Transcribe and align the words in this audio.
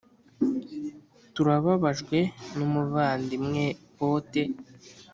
turababajwe 1.33 2.17
'n'umuvandimwe 2.55 3.65
pote: 3.95 4.41